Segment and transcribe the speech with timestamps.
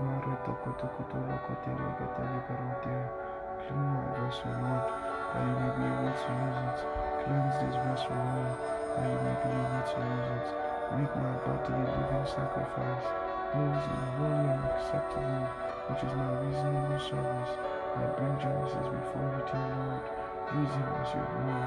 [0.00, 3.29] Marito kutu kutu lo kutu lo kutu lo kutu
[3.66, 4.86] clean my vessel Lord
[5.32, 6.78] that you may be able to use it
[7.24, 8.54] cleanse this vessel Lord
[8.96, 13.06] that you may be able to use it Make my body a living sacrifice,
[13.54, 13.78] holy,
[14.18, 15.46] holy and acceptable,
[15.86, 17.54] which is my reasonable service.
[17.94, 20.02] I bring Genesis before you, dear Lord.
[20.50, 21.62] Use him as your own.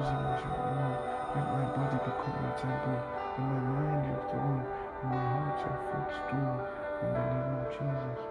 [0.00, 0.96] Use him as your own.
[1.36, 3.04] Let my body become your temple,
[3.36, 6.56] and my mind your throne, and my heart your footstool.
[7.04, 8.24] In the name of Jesus.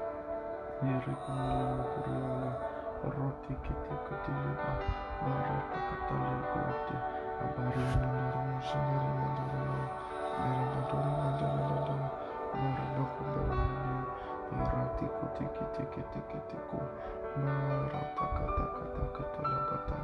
[3.04, 4.72] Roti kita ketiga
[5.28, 6.96] Mereka ketali roti.
[7.44, 9.92] Abari mendorong sendiri mendorong
[10.40, 12.04] Mereka dorong mendorong mendorong
[12.56, 14.00] Mereka kembali
[14.56, 16.80] Merati ya, kuti kiti kiti kitiku
[17.36, 20.04] Merata kata kata kata labatan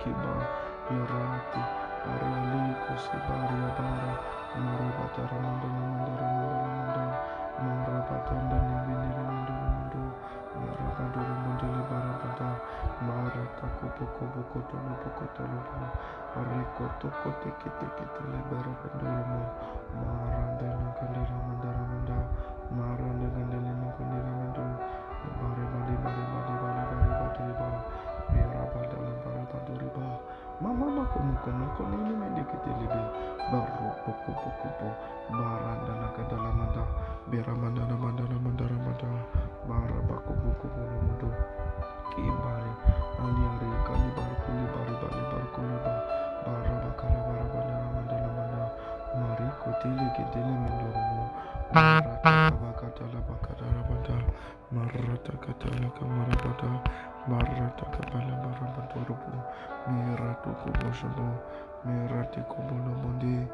[0.00, 0.32] Kiba
[0.88, 1.60] Yarati
[2.08, 4.12] Ariali Kusibari Abara
[4.56, 7.04] Mara batara mandara mandara mandara mandara
[7.60, 10.08] Mara batanda nimbinira mandara mandara
[10.56, 12.48] Mara bandara mandara bara bata
[13.04, 15.60] Mara tako poko poko tolo poko tolo
[16.40, 19.42] Ariko toko teke teke tele bara bandara mo
[20.00, 21.84] Marandela kandela mandara
[49.84, 51.30] Mari kotili kitili mendoromo
[51.74, 52.52] Marata
[54.72, 56.70] Marata katala kamara bata
[57.28, 57.86] Marata
[58.76, 59.42] batorobo
[59.88, 61.26] Miratu kuboshobo
[61.84, 63.46] Mirati kubono bondi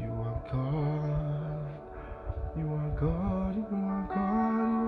[0.00, 1.70] You are God.
[2.56, 3.56] You are God.
[3.56, 4.79] You are God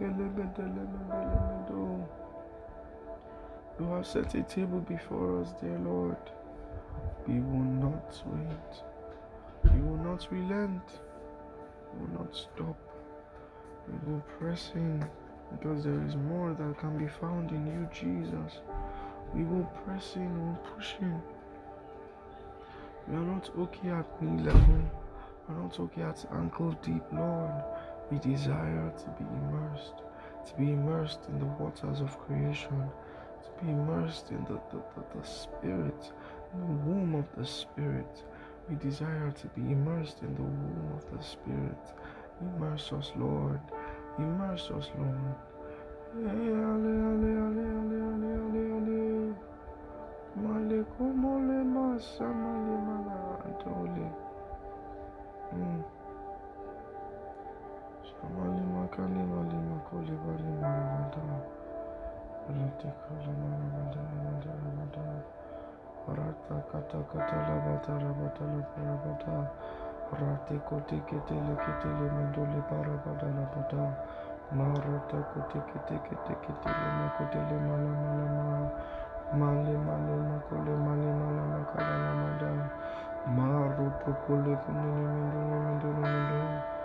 [0.00, 0.06] You
[3.90, 6.16] have set a table before us, dear Lord.
[7.26, 8.82] We will not wait.
[9.74, 10.82] We will not relent.
[11.92, 12.78] We will not stop.
[13.88, 15.04] We will press in
[15.52, 18.60] because there is more that can be found in you, Jesus.
[19.34, 21.20] We will press in, we will push in.
[23.06, 24.80] We are not okay at knee level.
[25.46, 27.52] We are not okay at ankle deep, Lord.
[28.10, 30.02] We desire to be immersed,
[30.46, 32.90] to be immersed in the waters of creation,
[33.44, 36.12] to be immersed in the, the, the, the Spirit,
[36.52, 38.24] in the womb of the Spirit.
[38.68, 41.94] We desire to be immersed in the womb of the Spirit.
[42.40, 43.60] Immerse us, Lord.
[44.18, 45.36] Immerse us, Lord.
[55.52, 55.99] Ale,
[58.20, 61.20] हमाली माँ काली वाली माँ कोली बड़ी माँ माता
[62.52, 65.04] रति खोला माँ माता माता माता
[66.18, 69.36] राता कथा कथा लबता रबता लबता रबता
[70.20, 73.84] राते कोटि किते लिखिते ले मंदोले पारा बड़ा लबता
[74.56, 80.16] माँ राता कोटि किते किते किते ले माँ कोटे ले माला माला माँ माले माले
[80.28, 82.50] माँ कोले माले माला माँ काला माँ मादा
[83.38, 86.79] माँ रोटो कोले कुने ले मंदोले मंदोले मंदोले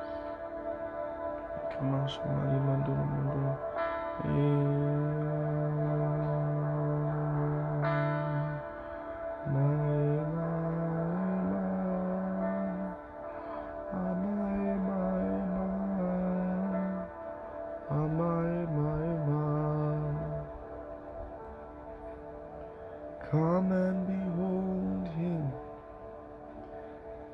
[23.32, 25.52] Come and behold him.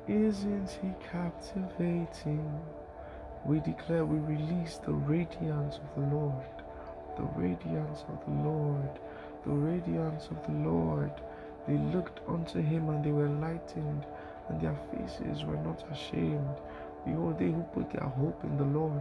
[0.08, 2.71] Isn't he captivating?
[3.44, 6.62] We declare we release the radiance of the Lord
[7.16, 8.98] the radiance of the Lord,
[9.44, 11.12] the radiance of the Lord.
[11.68, 14.04] They looked unto him and they were lightened,
[14.48, 16.56] and their faces were not ashamed.
[17.04, 19.00] Behold, they who put their hope in the Lord,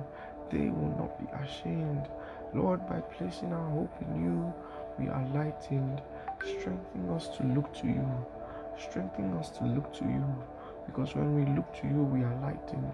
[0.51, 2.07] they will not be ashamed.
[2.53, 4.53] Lord, by placing our hope in you,
[4.99, 6.01] we are lightened.
[6.43, 8.07] Strengthen us to look to you.
[8.77, 10.25] Strengthen us to look to you.
[10.85, 12.93] Because when we look to you, we are lightened.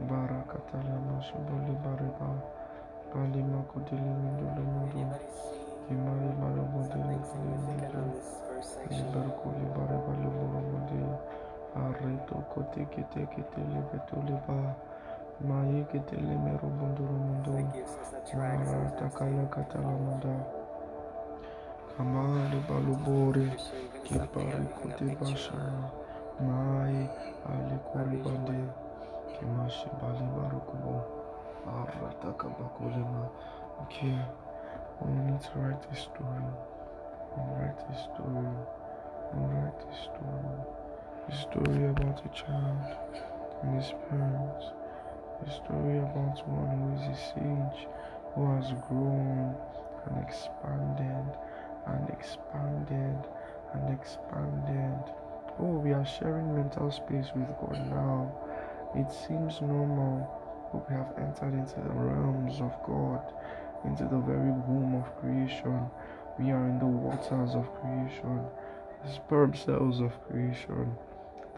[0.00, 2.28] Barakatala masuboli bariba.
[3.12, 5.00] Bali makodili mindolo mundo.
[5.84, 8.02] Kimari malo modele kali mundo.
[8.90, 11.18] Liberko libare bali muro mundo.
[11.76, 14.74] Arreto kote kete kete lebeto leba.
[15.44, 17.52] Maye kete le mero mundo mundo.
[18.34, 20.34] Mara takala katala manda.
[21.96, 23.46] Kamali balubore.
[24.04, 25.60] Kipari kote basha.
[26.40, 27.08] Mai
[27.44, 28.16] ali kuri
[29.42, 29.70] bande.
[29.70, 31.04] Kimashi bali barukubo.
[31.66, 33.28] Arataka bakulema.
[33.82, 34.18] Okay.
[35.00, 36.52] We need to write a story.
[37.36, 38.54] We'll write a story.
[39.34, 40.60] We'll write a story.
[41.28, 42.96] A story about a child
[43.62, 44.66] and his parents.
[45.46, 47.88] A story about one who is a sage
[48.34, 49.54] who has grown
[50.06, 51.26] and expanded
[51.86, 53.18] and expanded
[53.74, 55.14] and expanded.
[55.60, 58.32] Oh, we are sharing mental space with God now.
[58.94, 60.28] It seems normal,
[60.70, 63.22] but we have entered into the realms of God,
[63.84, 65.86] into the very womb of creation.
[66.38, 68.44] We are in the waters of creation,
[69.02, 70.94] the sperm cells of creation,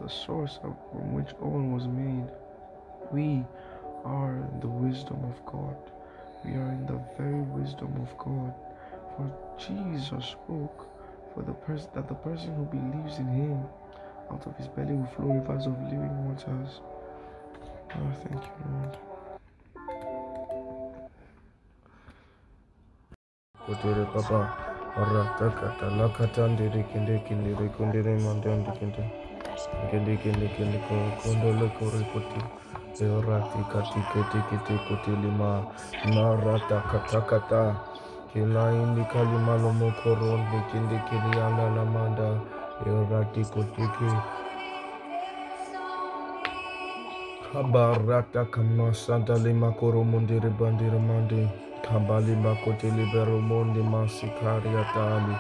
[0.01, 2.31] the source from which all was made.
[3.11, 3.45] We
[4.05, 5.77] are the wisdom of God.
[6.45, 8.55] We are in the very wisdom of God.
[9.17, 10.89] For Jesus spoke
[11.35, 13.65] for the person that the person who believes in him,
[14.31, 16.81] out of his belly will flow rivers of living waters.
[17.97, 18.99] Oh, thank you, Lord.
[23.67, 24.41] Kotere papa
[24.97, 29.05] rata kata la kata ndiri kinde kindiri kundiri mandandi kinde
[29.91, 30.79] kinde kinde kinde
[31.23, 32.41] kondo le kore koti
[33.29, 35.67] rati kati kete kete kote lima
[36.15, 37.63] na rata kata kata
[38.33, 42.29] kila indi kalima lomo korondi kinde kinde anda
[47.55, 51.47] Habarata kamasanta lima kurumundiri bandiri mandi.
[51.85, 55.35] Kambali makuti libero mundi masi karya tali.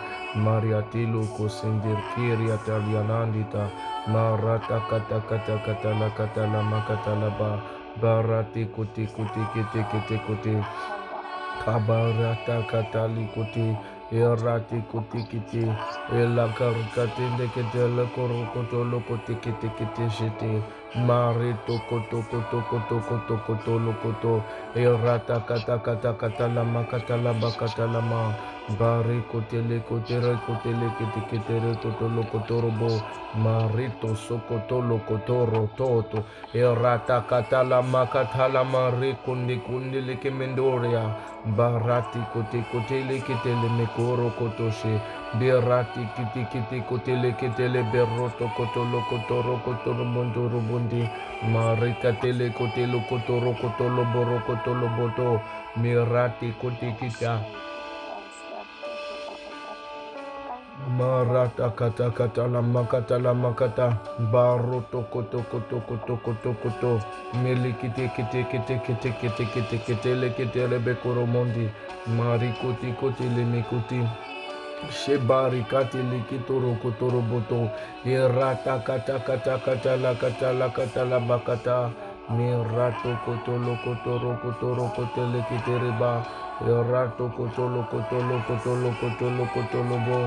[0.44, 3.66] Maria tilu kusindir kiria talianandita.
[4.06, 7.50] Marata kata kata kata la kata la makata la ba.
[8.00, 10.54] Barati kuti kuti kiti kiti kuti.
[11.64, 13.74] Kabarata kata likuti.
[14.12, 15.66] Irati kuti kiti.
[16.14, 20.62] Ela karkati ndekete lekoro kotolo kite kite kite shiti.
[20.94, 24.44] Mare toko toko toko toko toko tolo koto
[24.76, 28.34] erata kata kata kata lama kata lama kata lama
[28.78, 33.02] bare kotele kote le kete kete re koto lo koto robo
[33.34, 36.24] Mari to so koto lo koto kotoro toto
[36.54, 41.10] erata kata lama kata lama re kundi kunde leke mendoria
[41.56, 45.00] barati kote kote le kotele ketele mekoro kotoshe
[45.38, 51.02] Birati kiti kiti kote le kete le beroto koto lokoto rokoto robondo robondi
[51.52, 55.40] Marika tele kote lokoto rokoto loboro koto loboto
[55.76, 57.40] Mirati kote kita.
[60.98, 63.98] Marata kata kata la makata la makata.
[64.32, 67.00] Baroto koto koto koto koto koto.
[67.42, 71.68] Melikite kite kite kite kite kite kite le kite rebe koromondi
[72.16, 74.00] marikuti kuti limikuti
[74.90, 77.68] Shebari kati likitoro kotoro boto
[78.04, 81.90] irata kata kata kata la kata la kata la bakata
[82.30, 86.22] mirato kotolo kotoro kotoro kotele kitereba
[86.60, 90.18] irato kotolo kotolo kotolo kotolo kotolo bo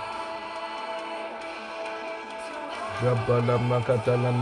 [3.00, 4.32] Makatala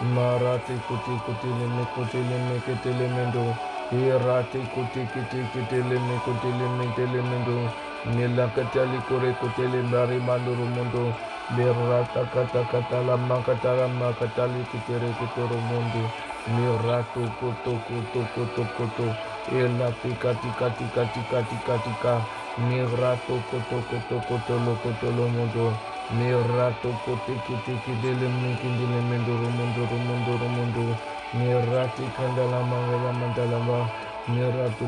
[0.00, 3.54] marati kuti kuti lime kuti lime kiti limendo
[3.92, 7.68] irati kuti kiti kiti lime kuti lime kiti limendo
[8.16, 11.12] nila katali kore kuti limari manduru mundo
[11.50, 16.08] birata kata kata la makatala makatali kitire kitoro mundo
[16.56, 19.14] miratu kuto kuto kuto
[19.52, 21.42] Ela tika tika tika tika
[21.78, 22.22] tika
[28.28, 28.76] mungkin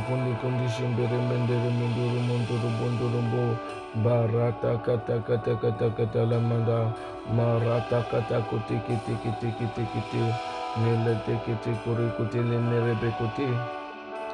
[0.07, 1.19] kundi kundi simbere.
[4.05, 6.21] Barata kata kata kata kata.
[7.37, 9.31] Marata kata tiki tiki
[10.93, 11.03] le
[13.19, 13.80] kuti.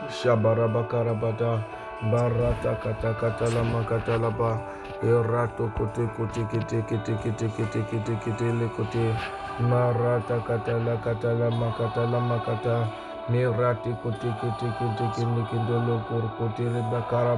[0.08, 1.64] Shabarabakarabata
[2.12, 4.60] Barata kata kata lama kata laba
[5.02, 9.16] Erato kote kote kete kete kete kete kete kete le kote
[9.60, 12.88] Marata kata la kata lama kata lama kata
[13.30, 17.36] Mirati kote kete kete kete kete lo kur kote le bakara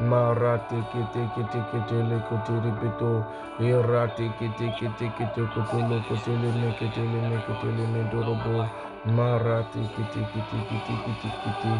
[0.00, 3.24] Marati kiti kiti kiti le kuti ripito.
[3.60, 8.02] Irati kiti kiti kiti kuti le kuti le me kiti le me kuti le me
[8.10, 8.64] dorobo
[9.06, 11.72] marate kete kete kete kete kete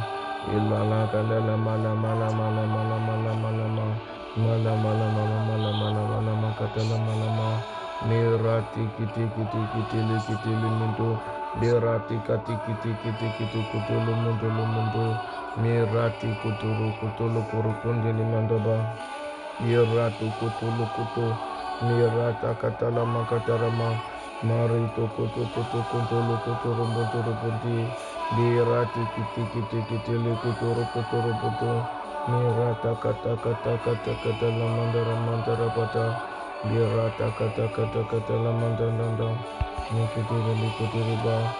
[0.56, 3.76] ilala la la la la mala mala mala mala mala mala
[4.36, 7.48] mala mala mala mala mala la mala ma
[8.08, 11.18] mirate kete kete kete le kete le mendo
[11.60, 15.04] berate kate kete kete kete kote le mendo le mendo
[15.56, 18.84] mirati kuturu kutulu kurukun jilimandaba
[19.60, 21.36] iratu kutulu kutu
[21.84, 23.98] mirata katala makatarama
[24.42, 27.84] maritu kutu kutu kuntulu kuturu kunturu kunti
[28.36, 31.70] birati kiti kiti kiti li kuturu kuturu kutu
[32.28, 36.04] mirata kata kata kata kata lamandara mandara pata.
[36.64, 39.36] Birata kata kata kata lamandara mandara
[39.92, 41.52] nikitiri likutiriba